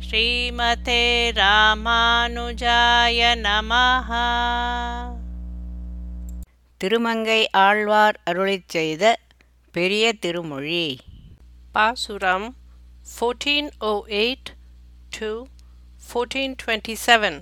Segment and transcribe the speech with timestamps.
[0.00, 4.10] ஸ்ரீமதே ராமானுஜாய நமஹ.
[6.78, 9.18] திருமங்கை ஆழ்வார் அருளிச் செய்த
[9.72, 11.00] பெரிய திருமொழி.
[11.72, 12.56] பாசுரம்
[13.20, 14.54] 1408
[15.10, 15.46] to
[16.14, 17.40] 1427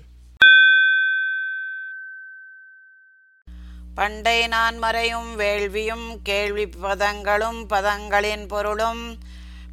[3.95, 9.18] பண்டை நான் மறையும் வேள்வியும் கேள்வி பதங்களும் பதங்களின் பொருளும்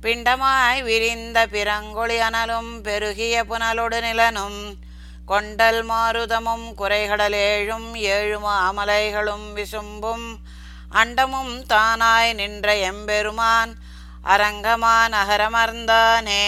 [0.03, 4.61] பிண்டமாய் விரிந்த பிறங்குழி அனலும் பெருகிய புனலொடு நிலனும்
[5.25, 10.25] கொண்டல் மாருதமும் குறைகடலேழும் ஏழுமா அமலைகளும் விசும்பும்
[10.93, 13.73] அண்டமும் தானாய் நின்ற எம்பெருமான்
[14.27, 16.45] அரங்கமான் அகரமர்ந்தானே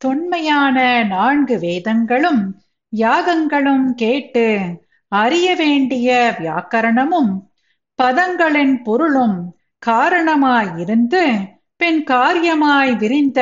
[0.00, 2.42] தொன்மையான நான்கு வேதங்களும்
[2.92, 4.46] யாகங்களும் கேட்டு
[5.12, 7.32] அறிய வேண்டிய வியாக்கரணமும்
[7.98, 9.38] பதங்களின் பொருளும்
[9.82, 11.22] காரணமாயிருந்து
[11.82, 13.40] பின் காரியமாய் விரிந்த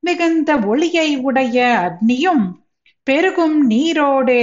[0.00, 2.44] மிகுந்த ஒளியை உடைய அக்னியும்
[3.02, 4.40] பெருகும் நீரோடு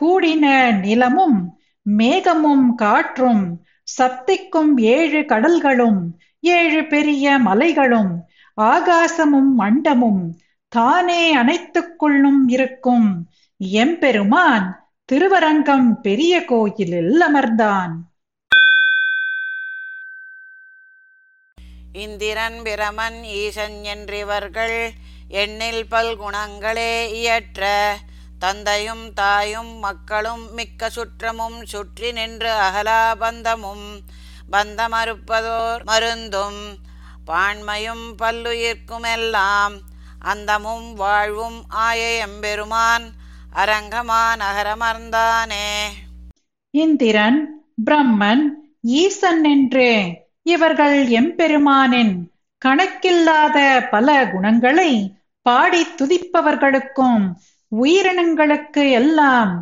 [0.00, 0.44] கூடின
[0.78, 1.58] நிலமும்
[1.96, 3.64] மேகமும் காற்றும்
[3.98, 6.00] சப்திக்கும் ஏழு கடல்களும்
[6.40, 8.12] ஏழு பெரிய மலைகளும்
[8.60, 10.22] ஆகாசமும் மண்டமும்
[10.68, 13.28] தானே அனைத்துக்குள்ளும் இருக்கும்.
[13.56, 17.92] எம்பெருமான் திருவரங்கம் பெரிய கோயிலில் அமர்ந்தான்.
[21.92, 24.90] இந்திரன் பிரமன் ஈசன் என்றிவர்கள்
[25.28, 27.96] எண்ணில் பல்குணங்களே இயற்ற.
[28.38, 34.00] தந்தையும் தாயும் மக்களும் மிக்க சுற்றமும் சுற்றி நின்று அகலா பந்தமும்
[34.52, 36.78] பந்தமறுப்பதோர் மருந்தும்
[37.26, 39.80] பான்மையும் பல்லுயிர்க்குமெல்லாம்
[40.18, 43.12] அந்தமும் வாழ்வும் ஆய எம்பெருமான்
[43.54, 45.68] அரங்கமான் அகரமர்ந்தானே.
[46.70, 48.48] இந்திரன் பிரம்மன்
[48.82, 50.21] ஈசன் என்றே.
[50.46, 52.14] இவர்கள் எம்பெருமானின்
[52.62, 53.58] கணக்கில்லாத
[53.90, 54.90] பல குணங்களை
[55.46, 57.22] பாடி துதிப்பவர்களுக்கும்
[57.72, 59.52] உயிரினங்களுக்கு எல்லாம்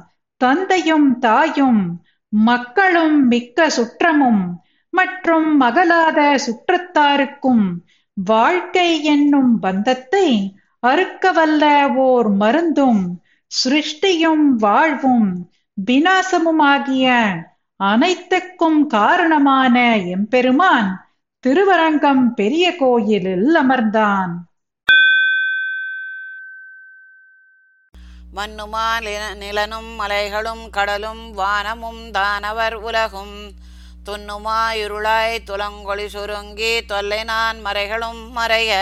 [0.40, 1.82] தந்தையும் தாயும்
[2.32, 4.42] மக்களும் மிக்க சுற்றமும்
[4.92, 7.64] மற்றும் மகளாத சுற்றத்தாருக்கும்
[8.16, 10.26] வாழ்க்கை என்னும் பந்தத்தை
[10.82, 11.64] அறுக்கவல்ல
[12.04, 13.02] ஓர் மருந்தும்
[13.50, 15.28] சிருஷ்டியும் வாழ்வும்
[15.78, 17.06] வினாசமுமாகிய
[17.84, 20.88] அனைத்துக்கும் காரணமான எம்பெருமான்
[21.44, 24.32] திருவரங்கம் பெரிய கோயிலில் அமர்ந்தான்.
[28.36, 28.86] மண்ணுமா
[29.34, 33.52] நிலனும் மலைகளும் கடலும் வானமும் தானவர் உலகும்.
[34.04, 38.72] துண்ணுமா இருளாய் துலங்கொழி சுருங்கி தொல்லை நான் மறைகளும் மறைய.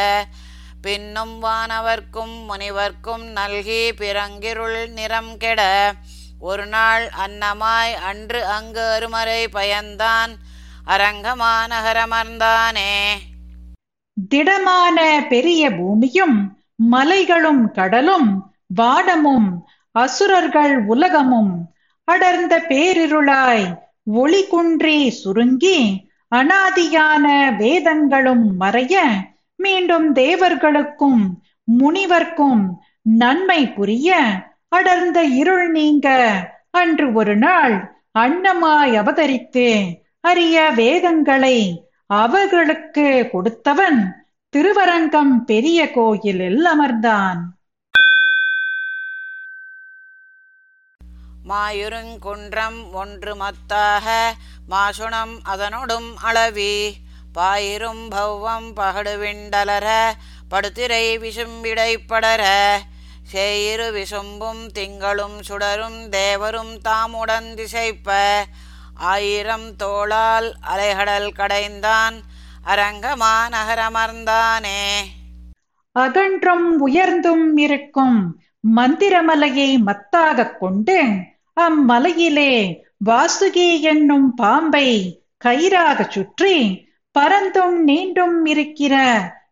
[0.82, 5.94] பின்னும் வானவர்க்கும் முனிவர்க்கும் நல்கி பிறங்கிருள் நிறம் கெட.
[6.41, 10.31] ஒரு நாள் அன்னமாய் அன்று அங்கு அருமறை பயந்தான்.
[10.87, 13.19] அரங்கமாநகரமர்ந்தானே
[14.31, 16.59] திடமான பெரிய பூமியும்
[16.91, 21.71] மலைகளும் கடலும் வானமும் அசுரர்கள் உலகமும்
[22.04, 29.25] அடர்ந்த பேரிருளாய் ஒளி குன்றி சுருங்கி அனாதியான வேதங்களும் மறைய
[29.56, 31.38] மீண்டும் தேவர்களுக்கும்
[31.69, 34.41] முனிவர்க்கும் நன்மை புரிய
[34.72, 36.08] அடர்ந்த இருள் நீங்க.
[36.70, 37.76] அன்று ஒரு நாள்
[38.18, 39.66] அன்னமாய் அவதரித்து
[40.20, 41.58] அரிய வேதங்களை
[42.06, 44.00] அவர்களுக்கு கொடுத்தவன்
[44.54, 47.40] திருவரங்கம் பெரிய கோயிலில் அமர்ந்தான்
[51.48, 54.06] மாயுருங்குன்றம் ஒன்று மத்தாக
[54.70, 56.74] மாசுணம் அதனொடும் அளவி.
[57.34, 59.86] பாயிரும் பௌவம் பகடுவிண்டலர
[60.48, 62.42] படுத்திரை விசும்பிடை படர
[63.32, 68.44] சேயிரு விசும்பும் திங்களும் சுடரும் தேவரும் தாமுடன் திசைப்ப.
[68.94, 72.14] ஆயிரம் தோளால் அலைகடல் கடைந்தான்
[72.66, 74.82] அரங்கமா நகரமர்ந்தானே.
[75.98, 78.40] அகன்றும் உயர்ந்தும் இருக்கும்
[78.76, 81.04] மந்திரமலையை மத்தாகக் கொண்டு
[81.60, 86.86] அம்மலையிலே வாசுகி என்னும் பாம்பை கயிறாக சுற்றி
[87.18, 88.94] பரந்தும் நீண்டும் இருக்கிற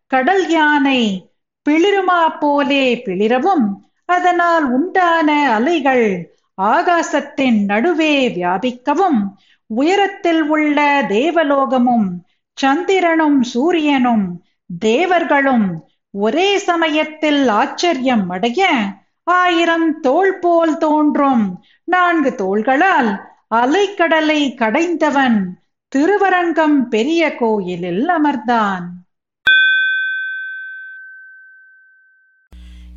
[0.07, 1.31] கடல் யானை
[1.67, 3.67] பிளிருமா போலே பிளிரவும்
[4.05, 9.19] அதனால் உண்டான அலைகள் ஆகாசத்தின் நடுவே வியாபிக்கவும்
[9.65, 12.07] உயரத்தில் உள்ள தேவலோகமும்
[12.53, 14.43] சந்திரனும் சூரியனும்
[14.79, 15.67] தேவர்களும்
[16.11, 18.69] ஒரே சமயத்தில் ஆச்சரியம் அடைய
[19.23, 21.63] ஆயிரம் தோள் போல் தோன்றும்.
[21.83, 23.11] நான்கு தோள்களால்
[23.55, 25.37] அலைக்கடலை கடைந்தவன்
[25.95, 28.85] திருவரங்கம் பெரிய கோயிலில் அமர்ந்தான்.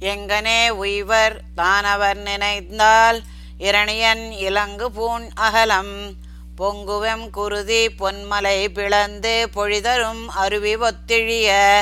[0.00, 3.23] எங்கனே உய்வர் தானவர் நினைந்தால்
[3.58, 6.14] இரணியன் இலங்கு பூண் அகலம்.
[6.58, 11.81] பொங்குவெம் குருதி பொன்மலை பிளந்து பொழிதரும் அருவி ஒத்திழிய.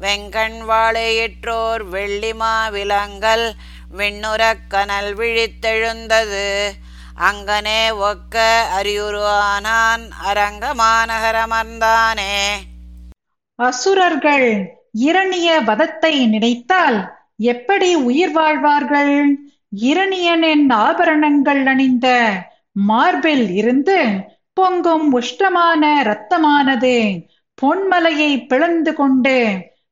[0.00, 3.54] வெங்கண் வாழையிற்றோர் வெள்ளிமா விலங்கல்
[3.96, 6.72] விண்ணுறக் கனல் விழித்தெழுந்தது.
[7.20, 12.62] அங்கனே ஒக்க அரியுருவானான் அரங்கமாநகரமர்ந்தானே
[13.54, 19.14] அசுரர்கள் இரணிய வதத்தை நினைத்தால் எப்படி உயிர் வாழ்வார்கள்?
[19.82, 22.08] இரணியனின் ஆபரணங்கள் அணிந்த
[22.82, 23.98] மார்பில் இருந்து
[24.54, 26.96] பொங்கும் உஷ்டமான இரத்தமானது
[27.62, 29.36] பொன்மலையை பிளந்து கொண்டு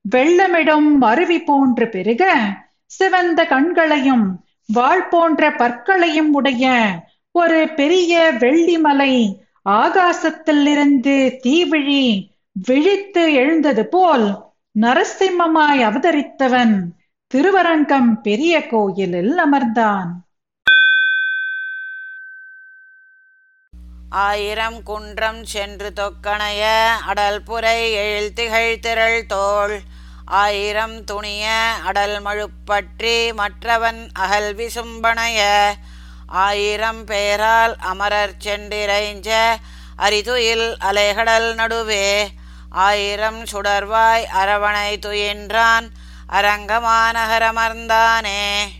[0.04, 2.22] வெள்ளமிடும் அருவி போன்று பெருக
[2.90, 4.26] சிவந்த கண்களையும்
[4.68, 6.66] வாள் போன்ற பற்களையும் உடைய
[7.34, 9.14] ஒரு பெரிய வெள்ளிமலை
[9.76, 12.04] ஆகாசத்திலிருந்து தீவிழி
[12.56, 14.26] விழித்து எழுந்தது போல்
[14.80, 16.74] நரசிம்மமாய் அவதரித்தவன்
[17.32, 20.08] திருவரங்கம் பெரிய கோயிலில் அமர்ந்தான்.
[24.10, 29.80] ஆயிரம் குன்றம் சென்று தொக்கணைய அடல் புரை எழில் திகழ் திரள் தோள்.
[30.24, 35.40] ஆயிரம் துணிய அடல் மழுப்பற்றி மற்றவன் அகல் விசும்பணைய.
[36.26, 39.30] ஆயிரம் பேரால் அமரர் சென்றிரைஞ்ச
[39.98, 42.28] அரிதுயில் அலைகடல் நடுவே.
[42.70, 45.88] ஆயிரம் சுடர்வாய் அரவணை துயின்றான்
[46.32, 48.70] அரங்கமாநகரமர்ந்தானே.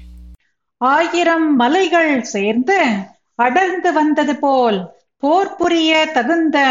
[0.81, 3.08] ஆயிரம் மலைகள் சேர்ந்து
[3.38, 6.69] அடர்ந்து வந்தது போல் போர் புரிய தகுந்த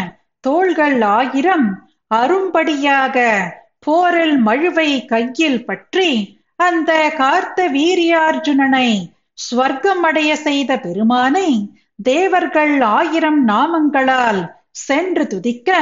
[0.44, 11.72] தோள்கள் ஆயிரம் அரும்படியாக போரில் மழுவை கையில் பற்றி அந்த கார்த்த வீரியார்ஜுனனை ஸ்வர்க்கம் அடைய செய்த பெருமானை
[12.04, 14.52] தேவர்கள் ஆயிரம் நாமங்களால்
[14.82, 15.82] சென்று துதிக்க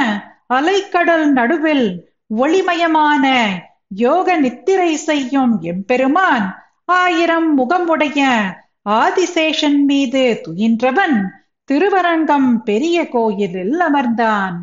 [0.52, 1.86] அலைக்கடல் நடுவில்
[2.36, 3.24] ஒளிமயமான
[4.02, 6.46] யோக நித்திரை செய்யும் எம்பெருமான்
[6.84, 8.20] ஆயிரம் முகமுடைய
[9.02, 11.16] ஆதிசேஷன் மீது துயின்றவன்
[11.68, 14.56] திருவரங்கம் பெரிய கோயிலில் அமர்ந்தான்.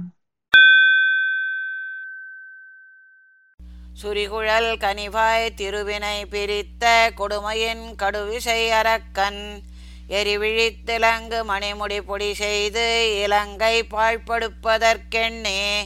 [4.01, 6.85] சுரிகுழல் கனிவாய் திருவினை பிரித்த
[7.18, 9.42] கொடுமையின் கடுவிசை அரக்கன்
[10.09, 15.85] எரிவிழித்திலங்கு மணிமுடி பொடி செய்து இலங்கை பாழ்படுப்பதற்கெண்ணே.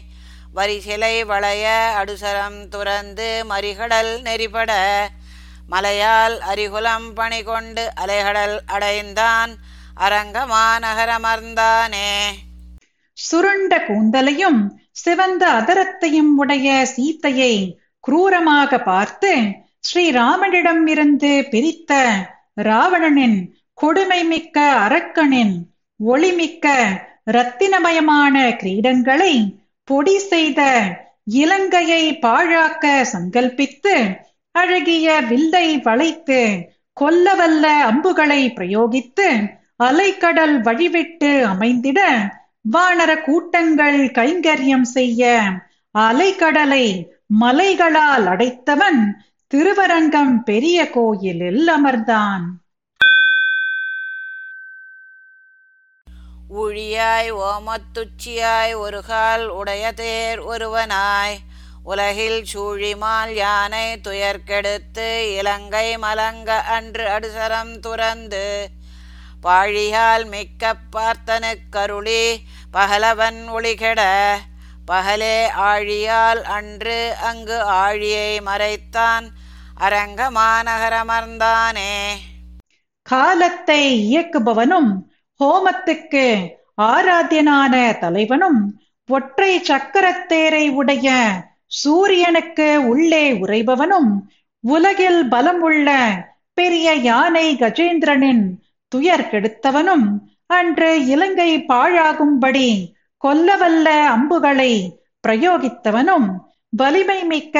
[0.55, 5.01] வரிசிலை வளைய அடுசரம் துறந்து மறிகடல் நெறிபட.
[5.69, 9.57] மலையால் அரிகுலம் பணி கொண்டு அலைகடல் அடைந்தான்
[10.01, 12.31] அரங்கமாநகரமர்ந்தானே
[13.13, 19.41] சுருண்ட கூந்தலையும் சிவந்த அதரத்தையும் உடைய சீத்தையை குரூரமாக பார்த்து
[19.79, 22.11] ஸ்ரீராமனிடம் இருந்து பிரித்த
[22.53, 25.55] ராவணனின் கொடுமை மிக்க அரக்கனின்
[25.99, 26.67] ஒளிமிக்க
[27.25, 29.33] இரத்தினமயமான கிரீடங்களை
[29.83, 30.61] பொடி செய்த
[31.23, 33.95] இலங்கையை பாழாக்க சங்கல்பித்து
[34.51, 36.69] அழகிய வில்லை வளைத்து
[37.01, 39.27] கொல்லவல்ல அம்புகளை பிரயோகித்து
[39.83, 41.99] அலைக்கடல் வழிவிட்டு அமைந்திட
[42.73, 45.41] வானர கூட்டங்கள் கைங்கரியம் செய்ய
[45.95, 46.85] அலைக்கடலை
[47.39, 49.01] மலைகளால் அடைத்தவன்
[49.47, 52.45] திருவரங்கம் பெரிய கோயிலில் அமர்ந்தான்.
[56.55, 61.37] ஊழியாய் ஓமத்துச்சியாய் ஒரு கால் உடைய தேர் ஒருவனாய்.
[61.83, 68.69] உலகில் சூழிமால் யானை துயர்கெடுத்து இலங்கை மலங்க அன்று அடுசரம் துறந்து.
[69.43, 74.31] பாழியால் மிக்க பார்த்தனு கருளி பகலவன் ஒளிகெட.
[74.91, 79.31] பகலே ஆழியால் அன்று அங்கு ஆழியை மறைத்தான்
[79.79, 82.13] அரங்கமாநகரமர்ந்தானே.
[83.01, 86.25] காலத்தை இயக்குபவனும் ஹோமத்துக்கு
[86.87, 88.61] ஆராத்தியனான தலைவனும்
[89.09, 91.07] ஒற்றை சக்கரத்தேரை உடைய
[91.81, 94.11] சூரியனுக்கு உள்ளே உறைபவனும்
[94.63, 95.89] உலகில் பலம் உள்ள
[96.57, 98.43] பெரிய யானை கஜேந்திரனின்
[98.91, 100.07] துயர் கெடுத்தவனும்
[100.49, 102.69] அன்று இலங்கை பாழாகும்படி
[103.21, 104.73] கொல்லவல்ல அம்புகளை
[105.23, 106.27] பிரயோகித்தவனும்
[106.73, 107.57] வலிமை மிக்க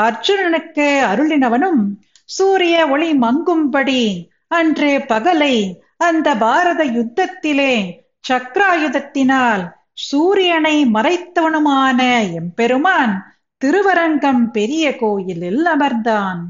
[0.00, 1.82] அர்ஜுனனுக்கு அருளினவனும்
[2.28, 4.02] சூரிய ஒளி மங்கும்படி
[4.50, 5.54] அன்று பகலை
[6.00, 7.74] அந்த பாரத யுத்தத்திலே
[8.28, 9.64] சக்ராயுதத்தினால்
[10.06, 11.98] சூரியனை மறைத்தவனுமான
[12.38, 13.14] எம்பெருமான்
[13.62, 16.40] திருவரங்கம் பெரிய கோயிலில் அமர்ந்தான்.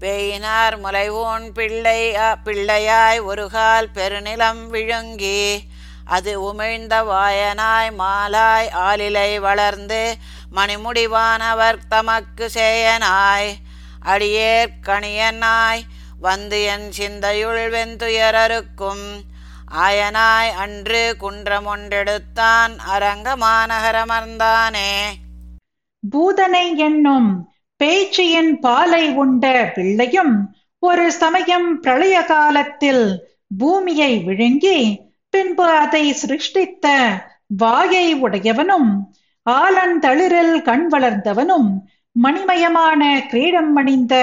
[0.00, 2.00] பெயினார் முலைவோன் பிள்ளை
[2.44, 5.40] பிள்ளையாய் ஒருகால் பெருநிலம் விழுங்கி
[6.16, 10.02] அது உமிழ்ந்த வாயனாய் மாலாய் ஆலிலை வளர்ந்து
[10.56, 13.50] மணிமுடிவானவர் தமக்கு சேயனாய்.
[14.06, 15.84] அடியேற் கணியனாய்
[16.20, 19.24] வந்து என் சிந்தையுள் வெந்துயரருக்கும்
[19.80, 25.16] ஆயனாய் அன்று குன்றமொன்றெடுத்தான் அரங்கமாநகரமர்ந்தானே
[26.02, 27.48] பூதனை என்னும்
[27.80, 33.26] பேச்சியின் பாலை உண்ட பிள்ளையும் ஒரு சமயம் பிரளய காலத்தில்
[33.58, 37.16] பூமியை விழுங்கி பின்பு அதை சிருஷ்டித்த
[37.56, 39.08] வாயை உடையவனும்
[39.46, 44.14] ஆலந்தளிரில் கண் வளர்ந்தவனும் மணிமயமான கிரீடம் அணிந்த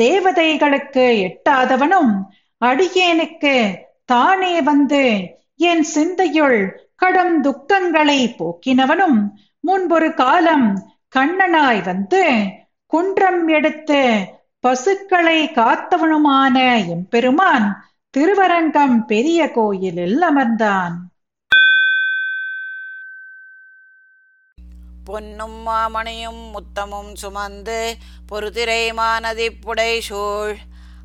[0.00, 2.12] தேவதைகளுக்கு எட்டாதவனும்
[2.60, 3.54] அடியேனுக்கு
[4.04, 5.02] தானே வந்து
[5.56, 6.60] என் சிந்தையுள்
[6.96, 9.18] கடும் துக்கங்களை போக்கினவனும்
[9.60, 10.68] முன்பொரு காலம்
[11.16, 12.22] கண்ணனாய் வந்து
[12.86, 14.00] குன்றம் எடுத்து
[14.60, 16.56] பசுக்களை காத்தவனுமான
[16.88, 17.68] எம்பெருமான்
[18.14, 20.96] திருவரங்கம் பெரிய கோயிலில் அமர்ந்தான்.
[25.04, 30.56] பொன்னும் மாமணியும் முத்தமும் சுமந்து பொறுதிரை மானதி புடை சூழ்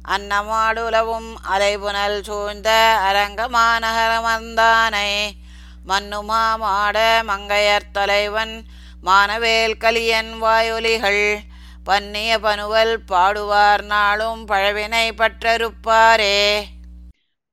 [0.08, 5.34] அன்னமாடுலவும் அலைபுனல் சூழ்ந்த அரங்கமானகரமந்தானை
[5.88, 8.66] மன்னுமா மாட மங்கையர் தலைவன்
[9.06, 11.42] மானவேல் கலியன் வாயொலிகள்.
[11.84, 16.64] பன்னிய பனுவல் பாடுவார் நாளும் பழவினை பற்றறுப்பாரே.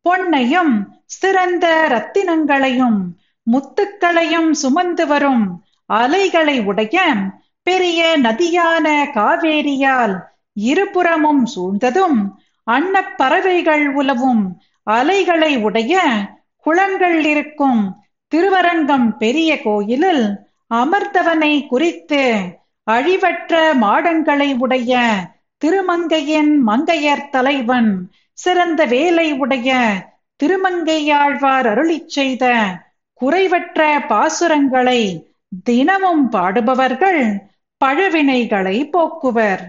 [0.04, 3.14] பொன்னையும் சிறந்த ரத்தினங்களையும்
[3.52, 6.96] முத்துக்களையும் சுமந்து வரும் அலைகளை உடைய
[7.66, 10.14] பெரிய நதியான காவேரியால்
[10.56, 12.18] இருபுறமும் சூழ்ந்ததும்
[12.66, 14.42] அன்னப்பறவைகள் உலவும்
[14.86, 15.94] அலைகளை உடைய
[16.66, 17.82] குளங்கள் இருக்கும்
[18.32, 20.24] திருவரங்கம் பெரிய கோயிலில்
[20.70, 22.22] அமர்ந்தவனை குறித்து
[22.86, 24.92] அழிவற்ற மாடங்களை உடைய
[25.62, 27.90] திருமங்கையின் மங்கையர் தலைவன்
[28.38, 29.70] சிறந்த வேலை உடைய
[30.40, 32.44] திருமங்கையாழ்வார் அருளிச் செய்த
[33.20, 35.00] குறைவற்ற பாசுரங்களை
[35.64, 37.38] தினமும் பாடுபவர்கள்
[37.76, 39.64] பழவினைகளை போக்குவர்.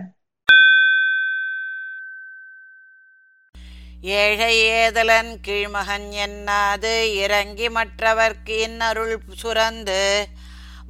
[4.01, 7.13] ஏழை ஏதலன் கீழ்மகன் என்னாது?
[7.13, 10.23] இறங்கி மற்றவர்க்கு இன்னருள் சுரந்து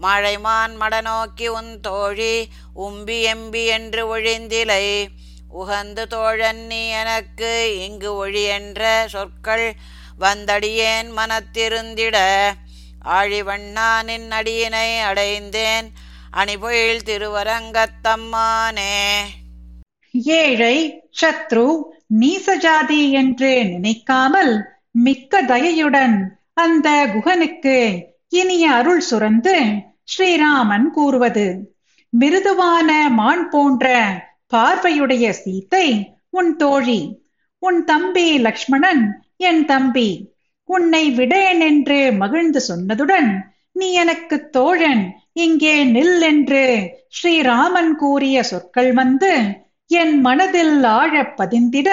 [0.01, 5.07] மழைமான் மடநோக்கி உன் தோழி உம்பி எம்பி என்று ஒழிந்திலை.
[5.59, 9.73] உகந்து தோழன் நீ எனக்கு இங்கு ஒழி என்ற சொற்கள்
[10.19, 12.17] வந்தடியேன் மனத்திருந்திட.
[13.03, 15.91] ஆழிவண்ணா நின் அடியினை அடைந்தேன்.
[16.31, 19.19] அணிபொயில் திருவரங்கத்தம்மானே.
[20.11, 21.83] ஏழை சத்ரு
[22.19, 31.75] நீசஜாதி என்று நினைக்காமல் மிக்க தயையுடன் அந்த குகனுக்கு இனிய அருள் சுரந்து ஸ்ரீராமன் கூறுவது.
[32.09, 34.05] மிருதுவான மான் போன்ற
[34.55, 37.23] பார்வையுடைய சீத்தை உன் தோழி
[37.59, 40.32] உன் தம்பி லக்ஷ்மணன் என் தம்பி.
[40.69, 43.29] உன்னை விடேன் என்று மகிழ்ந்து சொன்னதுடன்
[43.71, 45.03] நீ எனக்கு தோழன்
[45.33, 46.63] இங்கே நில் என்று
[47.07, 49.31] ஸ்ரீராமன் கூறிய சொற்கள் வந்து
[49.87, 51.89] என் மனதில் ஆழப் பதிந்திட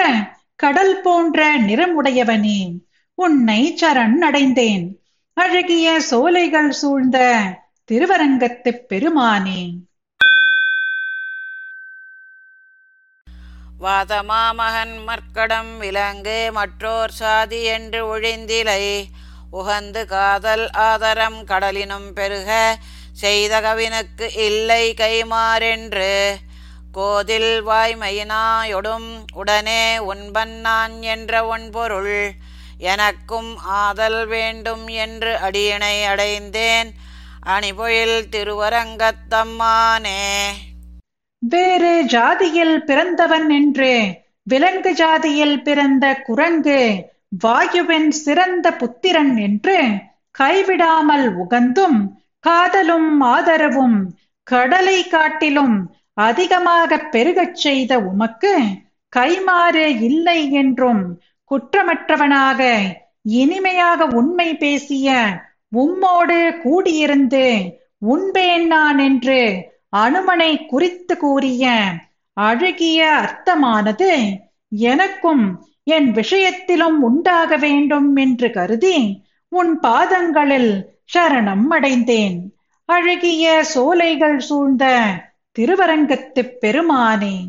[0.55, 2.59] கடல் போன்ற நிறமுடையவனே
[3.17, 4.85] உன்னை சரண் அடைந்தேன்.
[5.33, 7.17] அழகிய சோலைகள் சூழ்ந்த
[7.91, 9.73] திருவரங்கத்துப் பெருமானேன்
[13.81, 19.03] வாதமாமகன் மற்கடம் விலங்கு மற்றோர் சாதி என்று ஒழிந்திலை.
[19.53, 22.77] உகந்து காதல் ஆதரம் கடலினும் பெருக
[23.11, 26.35] செய்த கவினுக்கு இல்லை கைமாறென்று
[26.91, 32.33] கோதில் வாய்மையினாயொடும் உடனே உண்பன் நான் என்ற பொருள்
[32.77, 36.93] எனக்கும் ஆதல் வேண்டும் என்று அடியினை அடைந்தேன்.
[37.45, 40.19] அணிபொழில் திருவரங்கத்தம்மானே.
[41.41, 43.91] வேறு ஜாதியில் பிறந்தவன் என்று
[44.47, 46.81] விலங்கு ஜாதியில் பிறந்த குரங்கு
[47.43, 49.77] வாயுவின் சிறந்த புத்திரன் என்று
[50.35, 51.99] கைவிடாமல் உகந்தும்
[52.43, 53.97] காதலும் ஆதரவும்
[54.47, 55.75] கடலை காட்டிலும்
[56.21, 58.53] அதிகமாக பெருகச் செய்த உமக்கு
[59.13, 61.03] கைமாறு இல்லை என்றும்
[61.51, 62.61] குற்றமற்றவனாக
[63.39, 65.09] இனிமையாக உண்மை பேசிய
[65.75, 67.45] உம்மோடு கூடியிருந்து
[68.05, 69.41] உண்பேன் நான் என்று
[69.97, 71.91] அனுமனை குறித்து கூறிய
[72.33, 74.37] அழகிய அர்த்தமானது
[74.69, 82.55] எனக்கும் என் விஷயத்திலும் உண்டாக வேண்டும் என்று கருதி உன் பாதங்களில் சரணம் அடைந்தேன்.
[82.85, 85.13] அழகிய சோலைகள் சூழ்ந்த
[85.51, 87.47] திருவரங்கத்துப் பெருமானே.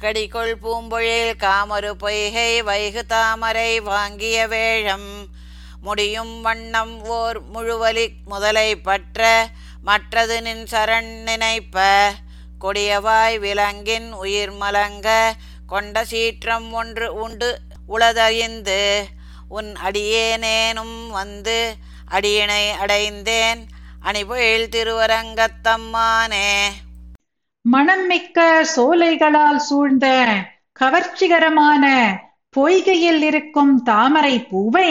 [0.00, 5.33] கடிகொள் பூம்பொழில் காமரு பொய்கை வைகு தாமரை வாங்கிய வேழம்.
[5.84, 9.48] முடியும் வண்ணம் ஓர் முழுவலி முதலை பற்ற
[9.82, 11.82] மற்றது நின் சரண் நினைப்ப.
[12.60, 15.08] கொடியவாய் விலங்கின் உயிர் மலங்க
[15.66, 17.50] கொண்ட சீற்றம் ஒன்று உண்டு
[17.88, 18.82] உளதறிந்து.
[19.48, 21.58] உன் அடியேனேனும் வந்து
[22.10, 23.60] அடியினை அடைந்தேன்
[24.02, 26.50] அணிபொழில் திருவரங்கத்தம்மானே.
[27.60, 30.06] மணம் மிக்க சோலைகளால் சூழ்ந்த
[30.80, 31.84] கவர்ச்சிகரமான
[32.56, 34.90] பொய்கையில் இருக்கும் தாமரை பூவை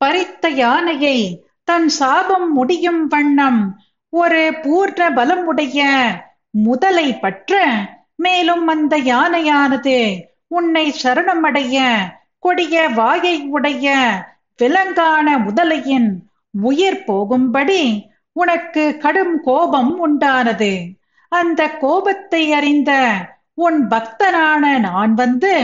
[0.00, 1.18] பறித்த யானையை
[1.64, 3.60] தன் சாபம் முடியும் வண்ணம்
[4.12, 5.86] ஒரு பூர்ண பலம் உடைய
[6.50, 7.62] முதலை பற்ற
[8.16, 9.96] மேலும் அந்த யானையானது
[10.48, 11.76] உன்னை சரணமடைய
[12.38, 13.94] கொடிய வாயை உடைய
[14.58, 16.10] விலங்கான முதலையின்
[16.60, 17.82] உயிர் போகும்படி
[18.36, 20.72] உனக்கு கடும் கோபம் உண்டானது.
[21.28, 22.92] அந்த கோபத்தை அறிந்த
[23.54, 25.54] உன் பக்தனான நான் வந்து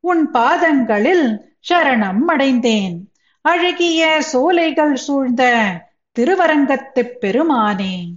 [0.00, 1.26] உன் பாதங்களில்
[1.68, 2.96] சரணம் அடைந்தேன்.
[3.40, 5.72] அழகிய சோலைகள் சூழ்ந்த
[6.12, 8.08] திருவரங்கத்துப் பெருமானே.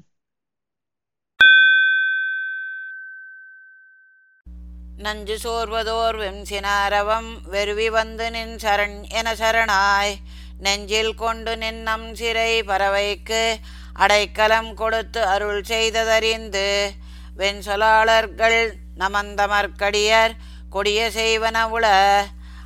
[4.98, 10.14] நஞ்சு சோர்வதோர் வெம்சினாரவம் வெறுவி வந்து நின் சரண் என சரணாய்.
[10.60, 13.56] நெஞ்சில் கொண்டு நின்னம் சிறை பறவைக்கு
[13.94, 16.92] அடைக்கலம் கொடுத்து அருள் செய்ததறிந்து
[17.38, 20.32] வெண்சொலாளர்கள் நமந்தமர்க்கடியர்
[20.70, 22.26] கொடிய செய்வன உள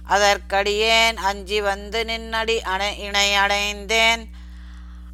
[0.10, 4.26] அதற்கடியேன் அஞ்சி வந்து நின்னடி அணை இணை அடைந்தேன்.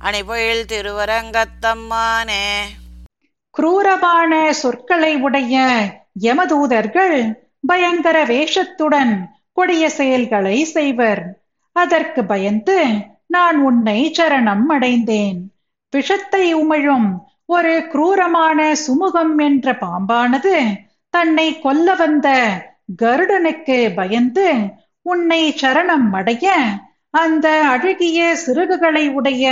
[0.04, 2.60] அணிபொழில் திருவரங்கத்தம்மானே.
[3.52, 5.84] குரூரமான சொற்களை உடைய
[6.22, 7.34] யமதூதர்கள்
[7.68, 11.42] பயங்கர வேஷத்துடன் கொடிய செயல்களை செய்வர்.
[11.72, 12.86] அதற்கு பயந்து
[13.28, 15.54] நான் உன்னை சரணம் அடைந்தேன்.
[15.92, 20.76] விஷத்தை உமிழும் ஒரு குரூரமான சுமுகம் என்ற பாம்பானது
[21.10, 22.30] தன்னை கொல்ல வந்த
[23.02, 24.54] கருடனுக்கு பயந்து
[25.06, 26.48] உன்னை சரணம் அடைய
[27.14, 29.46] அந்த அழகிய சிறகுகளை உடைய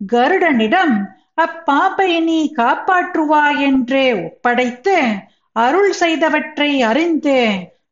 [0.00, 0.94] கருடனிடம்
[1.36, 4.96] அப்பாப்பை நீ காப்பாற்றுவாய் என்று ஒப்படைத்து
[5.56, 7.38] அருள் செய்தவற்றை அறிந்து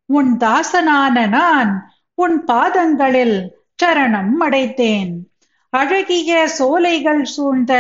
[0.08, 1.72] உன் தாசனான நான்
[2.18, 3.38] உன் பாதங்களில்
[3.82, 5.12] சரணம் அடைத்தேன்
[5.72, 7.72] அழகிய சோலைகள் சூழ்ந்த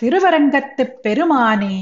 [0.00, 1.76] திருவரங்கத்துப் பெருமானே!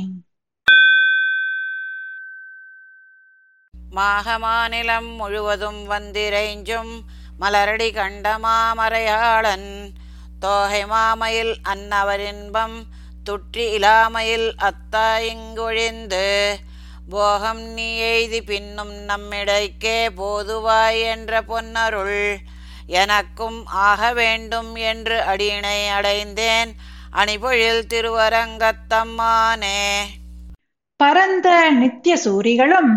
[3.97, 6.93] மாகமாநிலம் முழுவதும் வந்திரைஞ்சும்
[7.41, 9.93] மலரடி கண்ட மாமறையாளன்
[10.39, 12.77] தோகை மாமையில் அன்னவரின்பம்
[13.25, 16.59] துற்றி இலாமையில் அத்தா இங்கொழிந்து
[17.09, 22.39] போகம் நீ எய்தி பின்னும் நம்மிடைக்கே போதுவாய் என்ற பொன்னருள்.
[22.87, 26.73] எனக்கும் ஆக வேண்டும் என்று அடியினை அடைந்தேன்.
[27.11, 29.81] அணிபொழில் திருவரங்கத்தம்மானே.
[30.97, 32.93] பரந்த நித்திய சூரிகளும்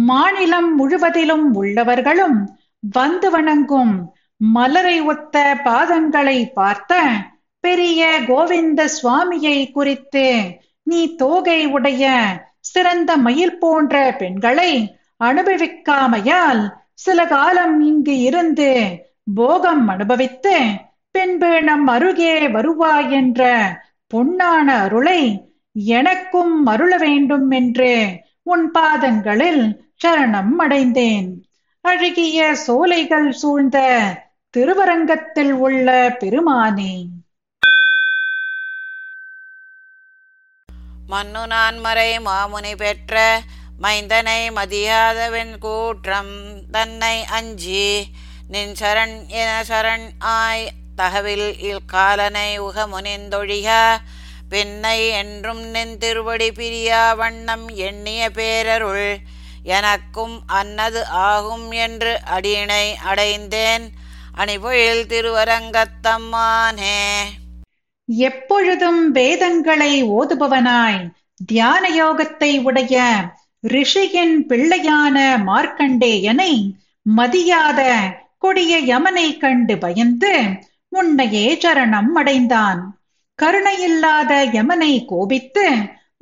[0.00, 2.38] மாநிலம் முழுவதிலும் உள்ளவர்களும்
[2.82, 3.94] வந்து வணங்கும்
[4.40, 6.92] மலரை ஒத்த பாதங்களை பார்த்த
[7.64, 10.26] பெரிய கோவிந்த சுவாமியை குறித்து
[10.86, 12.04] நீ தோகை உடைய
[12.68, 14.70] சிறந்த மயில் போன்ற பெண்களை
[15.20, 16.62] அனுபவிக்காமையால்
[16.94, 18.70] சில காலம் இங்கு இருந்து
[19.34, 20.54] போகம் அனுபவித்து
[21.14, 23.42] பின்பு நம் அருகே வருவாய் என்ற
[24.10, 25.20] பொன்னான அருளை
[25.94, 27.92] எனக்கும் அருள வேண்டும் என்று
[28.44, 29.62] உன் பாதங்களில்
[30.00, 31.46] சரணம் அடைந்தேன்.
[31.80, 33.78] அழகிய சோலைகள் சூழ்ந்த
[34.50, 36.94] திருவரங்கத்தில் உள்ள பெருமானே.
[41.10, 43.42] மன்னு நான்மறை மாமுனி பெற்ற
[43.82, 46.34] மைந்தனை மதியாதவன் கூற்றம்
[46.70, 48.10] தன்னை அஞ்சி
[48.48, 52.58] நின் சரண் என சரண் ஆய் தகவில் இல் காலனை
[54.50, 59.16] பின்னை என்றும் நின் திருவடி பிரியா வண்ணம் எண்ணிய பேரருள்
[59.62, 63.90] எனக்கும் அன்னது ஆகும் என்று அடியினை அடைந்தேன்.
[64.36, 67.02] அணிபொழில் திருவரங்கத்தம்மானே.
[68.06, 71.10] எப்பொழுதும் வேதங்களை ஓதுபவனாய்
[71.46, 73.14] தியான யோகத்தை உடைய
[73.68, 76.72] ரிஷியின் பிள்ளையான மார்க்கண்டேயனை
[77.16, 77.92] மதியாத
[78.38, 80.42] கொடிய யமனை கண்டு பயந்து
[80.88, 82.98] உன்னையே சரணம் அடைந்தான்.
[83.34, 85.70] கருணையில்லாத யமனை கோபித்து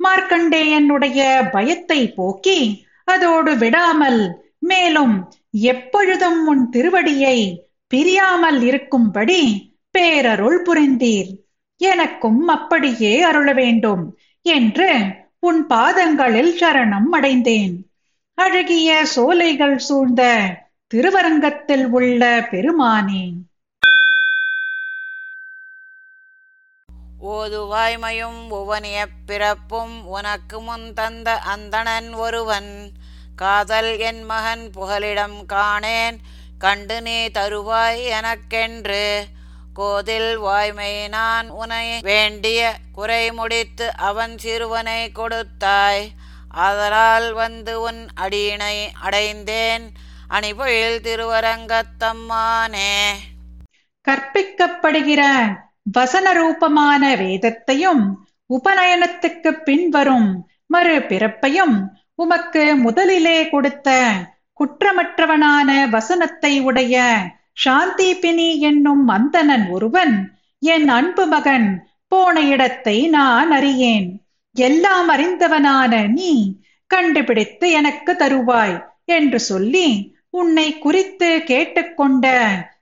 [0.03, 4.21] மார்க்கண்டேயனுடைய பயத்தை போக்கி அதோடு விடாமல்
[4.59, 5.15] மேலும்
[5.51, 7.37] எப்பொழுதும் உன் திருவடியை
[7.91, 9.41] பிரியாமல் இருக்கும்படி
[9.97, 11.31] பேரருள் புரிந்தீர்.
[11.81, 14.03] எனக்கும் அப்படியே அருள வேண்டும்
[14.45, 14.91] என்று
[15.39, 17.75] உன் பாதங்களில் சரணம் அடைந்தேன்.
[18.37, 20.23] அழகிய சோலைகள் சூழ்ந்த
[20.91, 23.23] திருவரங்கத்தில் உள்ள பெருமானே.
[27.29, 32.71] ஓதுவாய்மையும் உவனிய பிறப்பும் உனக்கு முன் தந்த அந்தணன் ஒருவன்.
[33.39, 36.17] காதல் என் மகன் புகலிடம் காணேன்.
[36.57, 39.25] கண்டு நீ தருவாய் எனக்கென்று
[39.73, 46.09] கோதில் வாய்மை நான் உனை வேண்டிய குறை முடித்து அவன் சிறுவனை கொடுத்தாய்.
[46.49, 49.85] அதனால் வந்து உன் அடியினை அடைந்தேன்.
[50.29, 53.03] அணிபொழில் திருவரங்கத்தம்மானே.
[54.07, 55.21] கற்பிக்கப்படுகிற
[55.83, 58.03] வசன ரூபமான வேதத்தையும்
[58.49, 63.89] உபநயனத்துக்கு பின்வரும் மறு பிறப்பையும் உமக்கு முதலிலே கொடுத்த
[64.59, 66.95] குற்றமற்றவனான வசனத்தை உடைய
[67.65, 70.15] சாந்திபினி என்னும் மந்தனன் ஒருவன்
[70.61, 71.67] என் அன்பு மகன்
[72.11, 74.07] போன இடத்தை நான் அறியேன்.
[74.55, 76.31] எல்லாம் அறிந்தவனான நீ
[76.91, 78.77] கண்டுபிடித்து எனக்கு தருவாய்
[79.17, 79.87] என்று சொல்லி
[80.29, 82.25] உன்னை குறித்து கேட்டுக்கொண்ட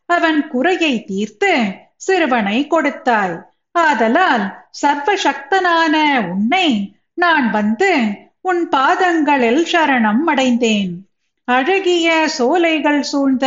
[0.05, 1.51] அவன் குறையை தீர்த்து
[1.97, 3.35] சிறுவனை கொடுத்தாய்.
[3.75, 4.45] ஆதலால்
[4.81, 5.95] சர்வசக்தனான
[6.31, 6.67] உன்னை
[7.13, 7.91] நான் வந்து
[8.49, 10.91] உன் பாதங்களில் சரணம் அடைந்தேன்.
[11.47, 13.45] அழகிய சோலைகள் சூழ்ந்த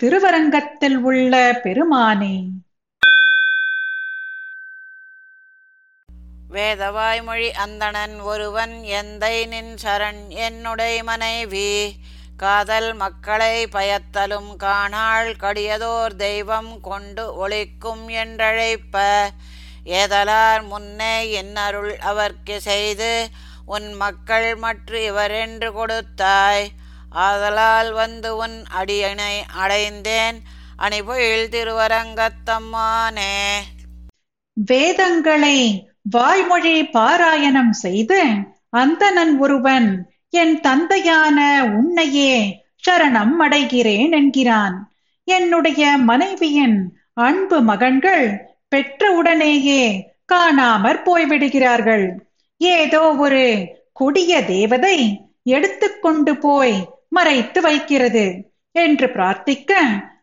[0.00, 1.32] திருவரங்கத்தில் உள்ள
[1.64, 2.36] பெருமானே.
[6.50, 11.70] வேதவாய்மொழி அந்தணன் ஒருவன் எந்தை நின் சரண் என்னுடைய மனைவி.
[12.36, 19.04] காதல் மக்களை பயத்தலும் காணாள் கடியதோர் தெய்வம் கொண்டு ஒளிக்கும் என்றழைப்ப.
[19.84, 23.12] ஏதலார் முன்னே என்னருள் அவர்க்கு செய்து
[23.66, 26.68] உன் மக்கள் மற்ற இவரென்று கொடுத்தாய்.
[27.10, 30.40] ஆதலால் வந்து உன் அடியனை அடைந்தேன்.
[30.78, 33.56] அணிபொழில் திருவரங்கத்தம்மானே.
[34.52, 38.24] வேதங்களை வாய்மொழி பாராயணம் செய்து
[38.76, 44.94] அந்தனன் ஒருவன் என் தந்தையான உன்னையே சரணம் அடைகிறேன் என்கிறான்.
[45.24, 50.02] என்னுடைய மனைவியின் அன்பு மகன்கள் பெற்றவுடனேயே
[50.32, 52.25] காணாமற் போய்விடுகிறார்கள்.
[52.60, 53.44] ஏதோ ஒரு
[53.92, 54.98] கொடிய தேவதை
[55.42, 56.76] எடுத்துக்கொண்டு போய்
[57.08, 58.26] மறைத்து வைக்கிறது
[58.74, 59.72] என்று பிரார்த்திக்க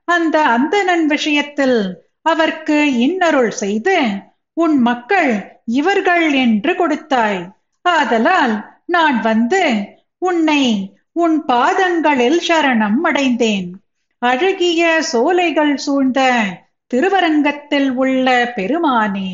[0.06, 1.78] அந்த அந்தணன் விஷயத்தில்
[2.22, 3.98] அவர்க்கு இன்னருள் செய்து
[4.54, 5.32] உன் மக்கள்
[5.66, 7.42] இவர்கள் என்று கொடுத்தாய்.
[7.86, 9.64] ஆதலால் நான் வந்து
[10.18, 10.64] உன்னை
[11.14, 13.70] உன் பாதங்களில் சரணம் அடைந்தேன்.
[14.22, 16.20] அழகிய சோலைகள் சூழ்ந்த
[16.88, 19.32] திருவரங்கத்தில் உள்ள பெருமானே.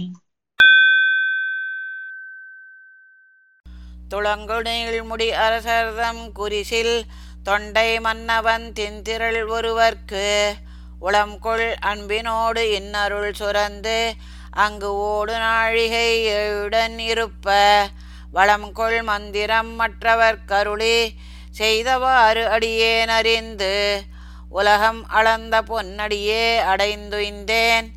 [4.10, 7.02] துளங்குநீள் முடி அரசர்தம் குரிசில்
[7.44, 10.54] தொண்டை மன்னவன் திந்திரள் ஒருவர்க்கு.
[11.02, 14.12] உளம்கொள் அன்பினோடு இன்னருள் சுரந்து
[14.52, 17.88] அங்கு ஓடு நாழிகை எழுடன் இருப்ப.
[18.34, 21.14] வளம்கொள் மந்திரம் மற்றவர் கருளி
[21.52, 24.04] செய்தவாறு அடியேன் அறிந்து.
[24.50, 27.88] உலகம் அளந்த பொன்னடியே அடைந்துய்ந்தேன்.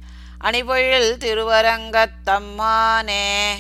[0.45, 3.53] அணிபொழில் திருவரங்கத்தம்மானே.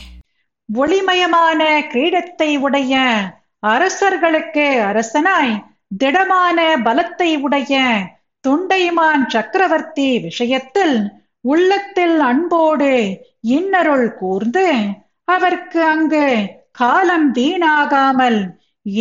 [0.77, 2.95] ஒளிமயமான கிரீடத்தை உடைய
[3.67, 5.55] அரசர்களுக்கு அரசனாய்
[5.97, 7.75] திடமான பலத்தை உடைய
[8.45, 10.97] தொண்டைமான் சக்கரவர்த்தி விஷயத்தில்
[11.45, 12.93] உள்ளத்தில் அன்போடு
[13.51, 14.67] இன்னருள் கூர்ந்து
[15.29, 16.27] அவர்க்கு அங்கு
[16.73, 18.41] காலம் வீணாகாமல்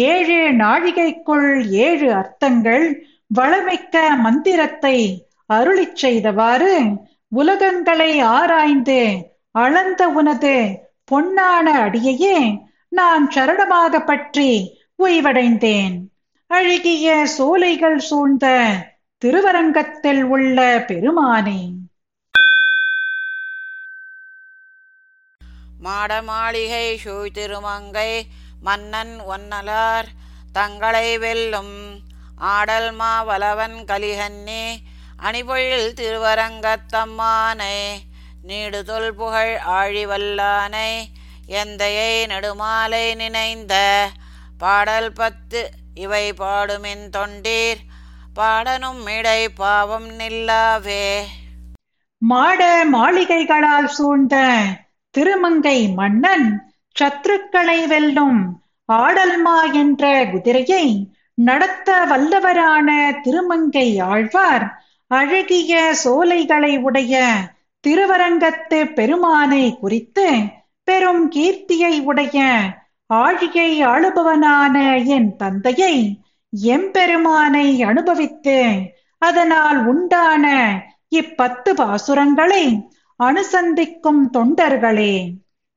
[0.07, 1.49] ஏழு நாழிகைக்குள்
[1.81, 2.85] ஏழு அர்த்தங்கள்
[3.31, 4.97] வளமிக்க மந்திரத்தை
[5.49, 6.73] அருளிச் செய்தவாறு
[7.31, 9.01] உலகங்களை ஆராய்ந்து
[9.55, 10.55] அளந்த உனது
[11.11, 12.37] பொன்னான அடியையே
[12.89, 14.51] நான் சரணமாக பற்றி
[14.99, 15.95] ஓய்வடைந்தேன்
[16.47, 18.45] அழகிய சோலைகள் சூழ்ந்த
[19.17, 21.61] திருவரங்கத்தில் உள்ள பெருமானே.
[25.83, 28.11] மாடமாளிகை சூழ் திருமங்கை
[28.61, 30.09] மன்னன் ஒன்னலார்
[30.53, 31.75] தங்களை வெல்லும்.
[32.37, 34.65] ஆடல் மாவலவன் கலிகன்னே
[35.23, 37.77] அணிபொழில் திருவரங்கத்தம்மானே.
[38.43, 40.91] நீடுதொல் புகழ் ஆழிவல்லானை
[41.47, 43.73] எந்தையை நெடுமாலை நினைந்த
[44.57, 45.61] பாடல் பத்து.
[45.95, 47.81] இவை பாடுமின் தொண்டீர்
[48.33, 51.05] பாடனும் இடை பாவம் நில்லாவே.
[52.21, 54.35] மாட மாளிகைகளால் சூழ்ந்த
[55.15, 56.47] திருமங்கை மன்னன்
[56.95, 58.41] சத்துருக்களை வெல்லும்
[58.89, 60.85] ஆடல்மா என்ற குதிரையை
[61.33, 62.89] நடத்த வல்லவரான
[63.21, 64.65] திருமங்கை ஆழ்வார்
[65.11, 67.15] அழகிய சோலைகளை உடைய
[67.83, 70.25] திருவரங்கத்து பெருமானை குறித்து
[70.83, 72.37] பெரும் கீர்த்தியை உடைய
[73.09, 75.95] ஆழியை ஆளுபவனான என் தந்தையை
[76.53, 78.57] எம்பெருமானை அனுபவித்து
[79.17, 80.45] அதனால் உண்டான
[81.15, 82.63] இப்பத்து பாசுரங்களை
[83.19, 85.15] அனுசந்திக்கும் தொண்டர்களே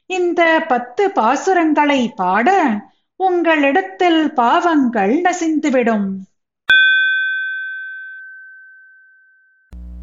[0.06, 2.48] இந்த பத்து பாசுரங்களை பாட
[3.16, 6.08] உங்களிடத்தில் பாவங்கள் நசிந்துவிடும்.